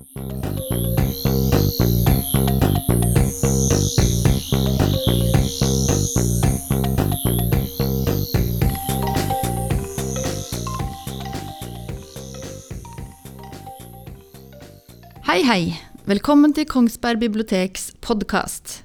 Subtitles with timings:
[0.00, 0.06] Hei,
[15.44, 15.76] hei.
[16.08, 18.80] Velkommen til Kongsberg biblioteks podkast.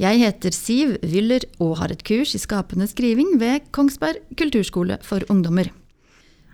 [0.00, 5.20] Jeg heter Siv Wyller og har et kurs i skapende skriving ved Kongsberg kulturskole for
[5.28, 5.83] ungdommer.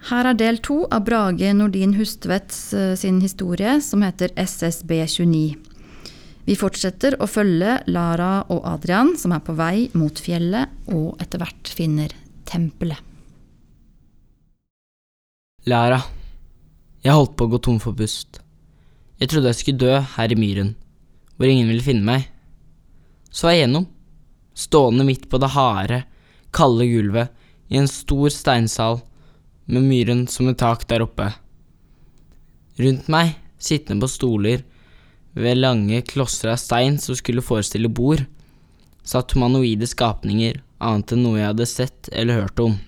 [0.08, 5.42] Her er del to av Brage Nordin Hustvedts eh, sin historie, som heter SSB29.
[6.48, 11.42] Vi fortsetter å følge Lara og Adrian, som er på vei mot fjellet og etter
[11.42, 12.14] hvert finner
[12.48, 12.96] tempelet.
[15.68, 16.00] Lara,
[17.04, 18.40] jeg holdt på å gå tom for pust.
[19.20, 20.72] Jeg trodde jeg skulle dø her i myren,
[21.36, 22.24] hvor ingen ville finne meg.
[23.28, 23.84] Så var jeg gjennom,
[24.56, 26.00] stående midt på det harde,
[26.56, 27.36] kalde gulvet
[27.68, 29.02] i en stor steinsal
[29.70, 31.30] med myren som et tak der oppe.
[32.80, 34.64] Rundt meg, sittende på stoler
[35.38, 38.24] ved lange klosser av stein som skulle forestille bord,
[39.06, 42.78] satt humanoide skapninger annet enn noe jeg hadde sett eller hørt om.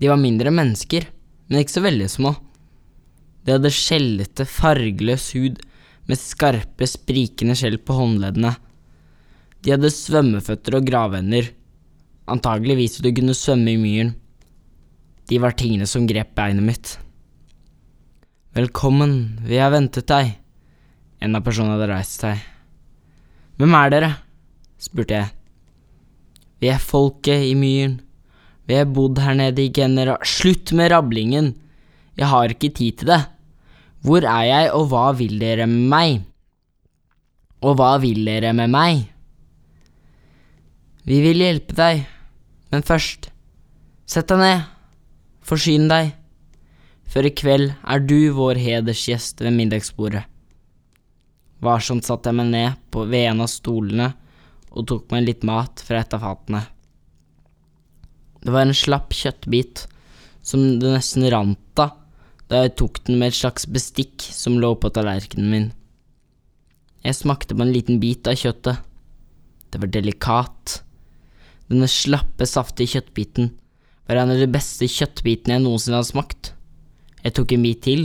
[0.00, 1.06] De var mindre enn mennesker,
[1.48, 2.32] men ikke så veldig små.
[3.44, 5.60] De hadde skjellete, fargeløs hud
[6.08, 8.54] med skarpe, sprikende skjell på håndleddene.
[9.60, 11.50] De hadde svømmeføtter og gravhender,
[12.30, 14.14] antageligvis så du kunne svømme i myren.
[15.30, 16.96] De var tingene som grep beinet mitt.
[18.56, 20.32] Velkommen, vi har ventet deg.
[21.22, 22.40] En av personene hadde reist seg.
[23.60, 24.08] Hvem er dere?
[24.80, 25.28] spurte jeg.
[26.58, 28.00] Vi er folket i myren.
[28.66, 30.16] Vi har bodd her nede i genera...
[30.26, 31.52] Slutt med rablingen!
[32.18, 33.20] Jeg har ikke tid til det.
[34.02, 36.26] Hvor er jeg, og hva vil dere med meg?
[37.62, 39.06] Og hva vil dere med meg?
[41.06, 42.04] Vi vil hjelpe deg,
[42.74, 43.30] men først,
[44.10, 44.68] sett deg ned,
[45.46, 46.14] forsyn deg.
[47.10, 50.22] For i kveld er du vår hedersgjest ved middagsbordet.
[51.60, 54.12] Varsomt satte jeg meg ned på ved en av stolene
[54.70, 56.62] og tok meg litt mat fra et av fatene.
[58.40, 59.84] Det var en slapp kjøttbit
[60.46, 61.98] som det nesten rant av
[62.50, 65.68] da jeg tok den med et slags bestikk som lå på tallerkenen min.
[67.04, 68.80] Jeg smakte på en liten bit av kjøttet.
[69.70, 70.80] Det var delikat.
[71.70, 73.52] Denne slappe, saftige kjøttbiten
[74.08, 76.52] var en av de beste kjøttbitene jeg noensinne hadde smakt.
[77.24, 78.02] Jeg tok en bit til,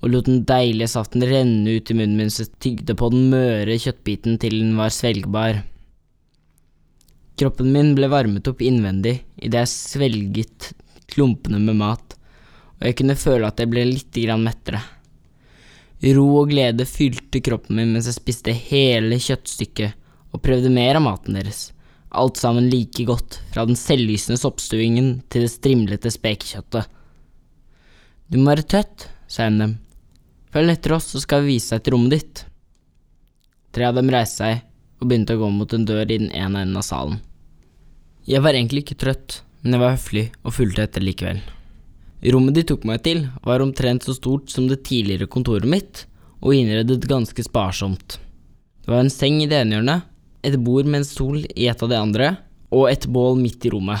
[0.00, 3.28] og lot den deilige saften renne ut i munnen min så jeg tygde på den
[3.32, 5.64] møre kjøttbiten til den var svelgbar.
[7.40, 10.72] Kroppen min ble varmet opp innvendig idet jeg svelget
[11.10, 12.20] klumpene med mat
[12.80, 14.80] og jeg kunne føle at jeg ble litt grann mettere.
[16.16, 21.04] Ro og glede fylte kroppen min mens jeg spiste hele kjøttstykket og prøvde mer av
[21.04, 21.74] maten deres,
[22.10, 26.88] alt sammen like godt, fra den selvlysende soppstuingen til det strimlete spekekjøttet.
[28.30, 29.76] Du må være tøtt, sa en dem.
[30.50, 32.42] Følg etter oss, så skal vi vise deg til rommet ditt.
[33.70, 34.66] Tre av dem reiste seg
[35.00, 37.20] og begynte å gå mot en dør i den ene enden av salen.
[38.26, 41.40] Jeg var egentlig ikke trøtt, men jeg var høflig og fulgte etter likevel.
[42.34, 46.04] Rommet de tok meg til, var omtrent så stort som det tidligere kontoret mitt,
[46.40, 48.18] og innredet ganske sparsomt.
[48.84, 50.09] Det var en seng i det ene hjørnet,
[50.46, 52.30] et bord med en stol i et av de andre,
[52.70, 54.00] og et bål midt i rommet.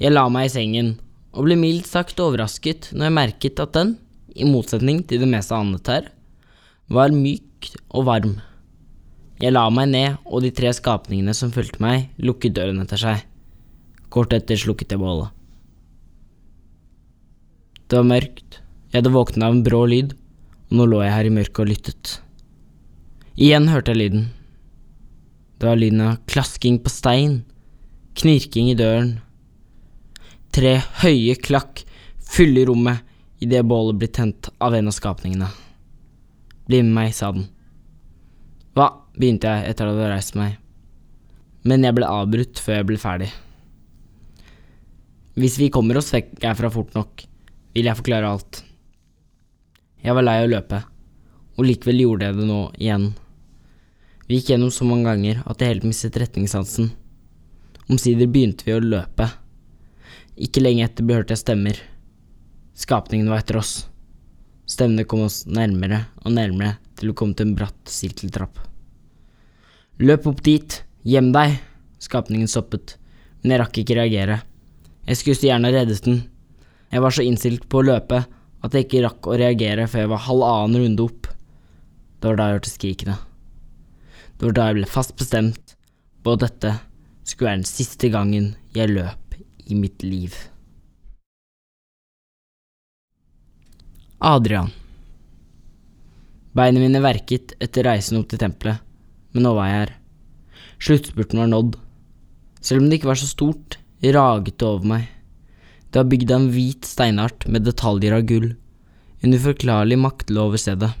[0.00, 0.94] Jeg la meg i sengen,
[1.34, 3.96] og ble mildt sagt overrasket når jeg merket at den,
[4.30, 6.06] i motsetning til det meste annet her,
[6.90, 8.38] var myk og varm.
[9.40, 13.22] Jeg la meg ned, og de tre skapningene som fulgte meg, lukket døren etter seg.
[14.12, 15.30] Kort etter slukket jeg bålet.
[17.90, 18.60] Det var mørkt,
[18.90, 20.12] jeg hadde våknet av en brå lyd,
[20.70, 22.12] og nå lå jeg her i mørket og lyttet.
[23.40, 24.28] Igjen hørte jeg lyden.
[25.60, 27.42] Det var lyden av klasking på stein,
[28.16, 29.18] knirking i døren.
[30.56, 31.82] Tre høye klakk
[32.32, 33.04] fyller rommet
[33.44, 35.50] idet bålet blir tent av en av skapningene.
[36.64, 37.50] Bli med meg, sa den.
[38.72, 40.56] Hva, begynte jeg etter at jeg hadde reist meg,
[41.68, 43.30] men jeg ble avbrutt før jeg ble ferdig.
[45.36, 47.26] Hvis vi kommer oss vekk herfra fort nok,
[47.76, 48.64] vil jeg forklare alt.
[50.00, 50.86] Jeg var lei av å løpe,
[51.58, 53.12] og likevel gjorde jeg det nå igjen.
[54.30, 56.92] Vi gikk gjennom så mange ganger at jeg helt mistet retningssansen.
[57.90, 59.24] Omsider begynte vi å løpe.
[60.38, 61.80] Ikke lenge etter ble hørt jeg stemmer.
[62.78, 63.72] Skapningen var etter oss.
[64.70, 68.60] Stemmene kom oss nærmere og nærmere til å kom til en bratt sirkeltrapp.
[69.98, 71.56] Løp opp dit, gjem deg!
[71.98, 72.94] Skapningen stoppet,
[73.42, 74.36] men jeg rakk ikke reagere.
[75.10, 76.20] Jeg skulle så gjerne reddet den,
[76.94, 78.22] jeg var så innstilt på å løpe
[78.62, 81.28] at jeg ikke rakk å reagere før jeg var halvannen runde opp.
[82.22, 83.18] Det var da jeg hørte skrikene.
[84.40, 85.74] Det var da jeg ble fast bestemt
[86.24, 86.70] på at dette
[87.28, 89.34] skulle være den siste gangen jeg løp
[89.68, 90.32] i mitt liv.
[94.16, 94.72] Adrian.
[96.56, 98.80] Beina mine verket etter reisen opp til tempelet,
[99.36, 99.92] men nå var jeg her.
[100.88, 101.76] Sluttspurten var nådd.
[102.64, 105.04] Selv om det ikke var så stort, raget det over meg.
[105.92, 108.54] Det var bygd av en hvit steinart med detaljer av gull.
[109.20, 110.94] En uforklarlig maktlov over stedet.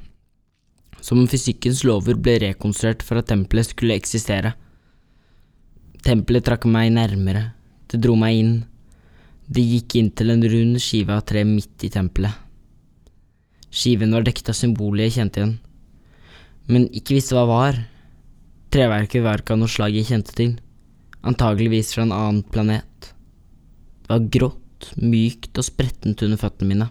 [1.00, 4.52] Som om fysikkens lover ble rekonstruert for at tempelet skulle eksistere.
[6.04, 7.50] Tempelet trakk meg nærmere,
[7.90, 8.54] det dro meg inn.
[9.50, 12.32] Det gikk inn til en rund skive av tre midt i tempelet.
[13.70, 15.52] Skiven var dekket av symboler jeg kjente igjen,
[16.70, 17.78] men ikke visste hva var.
[18.74, 20.56] Treverket var ikke av noe slag jeg kjente til,
[21.26, 23.10] antageligvis fra en annen planet.
[24.02, 26.88] Det var grått, mykt og sprettent under føttene mine.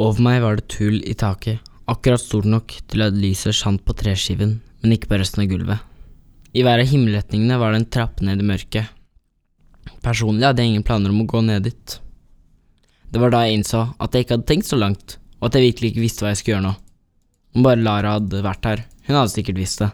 [0.00, 1.60] Over meg var det et hull i taket,
[1.90, 5.80] akkurat stort nok til at lyset skjant på treskiven, men ikke på resten av gulvet.
[6.54, 8.90] I hver av himmelretningene var det en trapp ned i mørket.
[10.04, 11.96] Personlig hadde jeg ingen planer om å gå ned dit.
[13.10, 15.70] Det var da jeg innså at jeg ikke hadde tenkt så langt, og at jeg
[15.70, 16.74] virkelig ikke visste hva jeg skulle gjøre nå.
[17.56, 19.90] Om bare Lara hadde vært her, hun hadde sikkert visst det.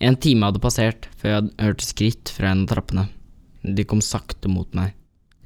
[0.00, 3.06] En time hadde passert før jeg hadde hørt skritt fra en av trappene.
[3.64, 4.94] De kom sakte mot meg,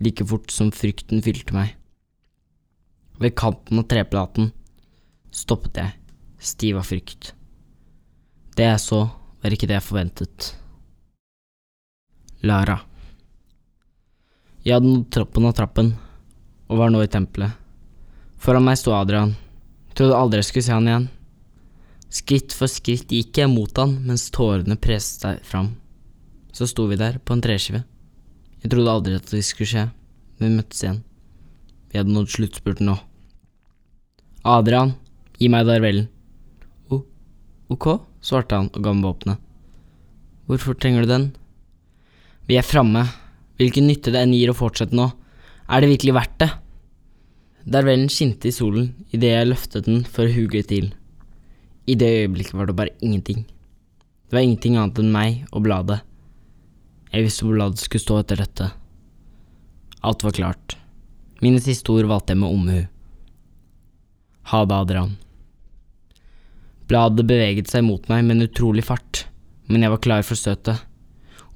[0.02, 1.74] like fort som frykten fylte meg.
[3.22, 4.52] Ved kanten av treplaten
[5.34, 5.94] stoppet jeg,
[6.38, 7.32] stiv av frykt.
[8.54, 9.00] Det jeg så,
[9.42, 10.50] var ikke det jeg forventet.
[12.46, 12.78] Lara.
[14.64, 15.90] Jeg hadde nådd toppen av trappen,
[16.70, 17.52] og var nå i tempelet.
[18.40, 19.34] Foran meg sto Adrian.
[19.96, 21.08] Trodde aldri jeg skulle se han igjen.
[22.14, 25.72] Skritt for skritt gikk jeg mot han mens tårene preste seg fram.
[26.54, 27.82] Så sto vi der, på en treskive.
[28.62, 29.84] Jeg trodde aldri at det skulle skje,
[30.38, 31.00] men vi møttes igjen.
[31.90, 32.94] Vi hadde nådd sluttspurten nå.
[34.44, 34.94] Adrian,
[35.38, 36.10] gi meg darvellen.
[37.72, 37.86] Ok,
[38.20, 39.40] svarte han og ga meg våpenet.
[40.44, 41.24] Hvorfor trenger du den?
[42.44, 43.06] Vi er framme.
[43.56, 45.06] Hvilken nytte det enn gir å fortsette nå.
[45.72, 46.50] Er det virkelig verdt det?
[47.64, 50.90] Darvellen skinte i solen idet jeg løftet den for å huge til.
[51.88, 53.46] I det øyeblikket var det bare ingenting.
[54.28, 56.02] Det var ingenting annet enn meg og bladet.
[57.14, 58.70] Jeg visste hvor bladet skulle stå etter dette.
[60.04, 60.76] Alt var klart.
[61.40, 62.80] Mine siste ord valgte jeg med omhu.
[64.52, 65.14] Ha det, Adrian.
[66.90, 69.24] Bladet beveget seg mot meg med en utrolig fart,
[69.72, 70.82] men jeg var klar for støtet.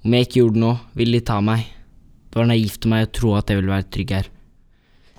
[0.04, 1.66] Om jeg ikke gjorde noe, ville de ta meg.
[2.28, 4.30] Det var naivt av meg å tro at jeg ville være trygg her.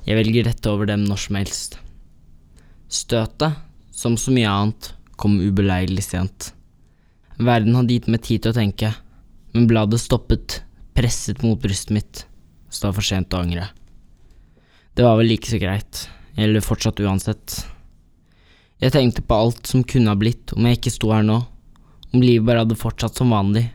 [0.08, 1.78] Jeg velger dette over dem når som helst.
[2.90, 3.60] Støtet,
[3.94, 6.54] som så mye annet, kom ubeleilig sent.
[7.38, 8.94] Verden hadde gitt meg tid til å tenke,
[9.54, 10.62] men bladet stoppet,
[10.98, 12.24] presset mot brystet mitt,
[12.70, 13.68] så det var for sent å angre.
[14.98, 16.08] Det var vel like så greit,
[16.40, 17.60] eller fortsatt uansett.
[18.80, 21.42] Jeg tenkte på alt som kunne ha blitt om jeg ikke sto her nå,
[22.14, 23.66] om livet bare hadde fortsatt som vanlig.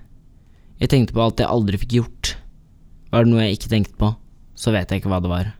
[0.80, 2.32] Jeg tenkte på alt jeg aldri fikk gjort.
[3.12, 4.10] Var det noe jeg ikke tenkte på,
[4.56, 5.52] så vet jeg ikke hva det var.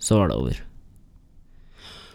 [0.00, 0.62] Så var det over.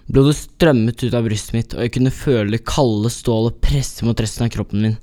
[0.05, 4.19] Blodet strømmet ut av brystet mitt, og jeg kunne føle det kalde stålet presse mot
[4.21, 4.97] resten av kroppen min.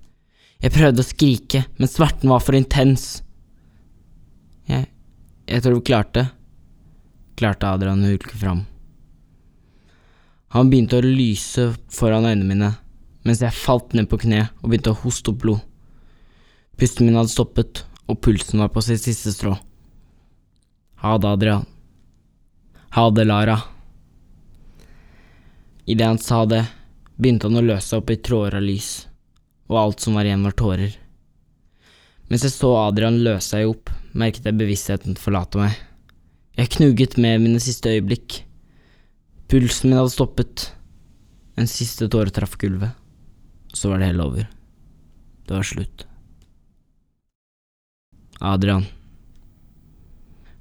[0.62, 3.22] Jeg prøvde å skrike, men smerten var for intens.
[4.70, 4.90] Jeg…
[5.50, 6.28] jeg tror vi klarte det,
[7.38, 8.66] klarte Adrian å hulke fram.
[10.52, 12.70] Han begynte å lyse foran øynene mine,
[13.24, 15.62] mens jeg falt ned på kne og begynte å hoste opp blod.
[16.76, 19.54] Pusten min hadde stoppet, og pulsen var på sitt siste strå.
[21.00, 21.64] Ha det, Adrian.
[22.92, 23.56] Ha det, Lara.
[25.88, 26.66] Idet han sa det,
[27.16, 28.90] begynte han å løse opp i tråder av lys,
[29.72, 30.98] og alt som var igjen, var tårer.
[32.28, 35.80] Mens jeg så Adrian løse seg opp, merket jeg bevisstheten forlate meg.
[36.60, 38.42] Jeg knugget med mine siste øyeblikk.
[39.52, 40.62] Pulsen min hadde stoppet.
[41.60, 42.94] En siste tåre traff gulvet,
[43.76, 44.46] så var det hele over.
[45.44, 46.06] Det var slutt.
[48.40, 48.86] Adrian.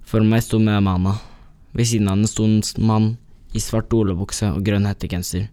[0.03, 1.13] For meg sto Amana.
[1.71, 3.05] Ved siden av henne sto en mann
[3.55, 5.47] i svart olabukse og grønn hettegenser.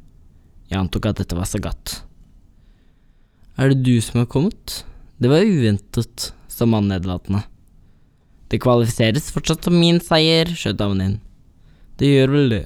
[0.66, 2.00] Jeg antok at dette var Sagat.
[3.54, 4.83] Er det du som har kommet?
[5.23, 7.45] Det var uventet, sa mannen nedlatende.
[8.50, 11.16] Det kvalifiseres fortsatt som min seier, skjøt damen inn.
[12.02, 12.64] Det gjør vel det.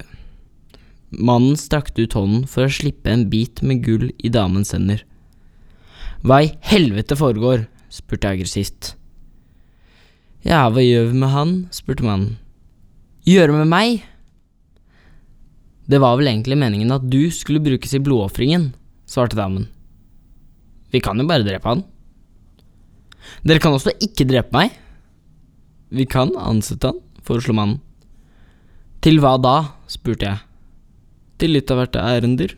[1.19, 5.03] Mannen strakte ut hånden for å slippe en bit med gull i damens hender.
[6.23, 7.67] Hva i helvete foregår?
[7.93, 8.93] spurte jeg aggressivt.
[10.43, 11.53] Ja, hva gjør vi med han?
[11.75, 12.37] spurte mannen.
[13.27, 14.01] Gjøre med meg?
[15.87, 18.71] Det var vel egentlig meningen at du skulle brukes i blodofringen,
[19.05, 19.67] svarte damen.
[20.91, 21.83] Vi kan jo bare drepe han.
[23.43, 24.73] Dere kan også ikke drepe meg.
[25.93, 27.81] Vi kan ansette han, foreslo mannen.
[29.03, 29.57] Til hva da?
[29.91, 30.39] spurte jeg.
[31.41, 32.53] Til litt av hvert ærender.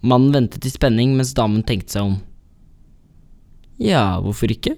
[0.00, 2.16] Mannen ventet i spenning mens damen tenkte seg om.
[3.80, 4.76] Ja, hvorfor ikke?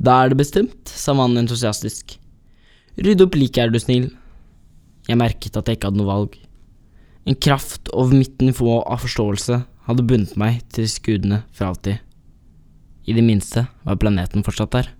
[0.00, 2.16] Da er det bestemt, sa mannen entusiastisk.
[3.00, 4.08] Rydd opp liket, er du snill.
[5.08, 6.38] Jeg merket at jeg ikke hadde noe valg.
[7.28, 12.00] En kraft over mitt nivå av forståelse hadde bundet meg til skudene for alltid.
[13.06, 14.90] I det minste var planeten fortsatt der.